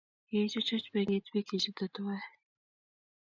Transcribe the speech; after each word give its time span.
kiichuchuch 0.27 0.87
benkit 0.93 1.25
biik 1.31 1.47
che 1.49 1.57
chutei 1.63 1.91
tuwai 1.95 2.23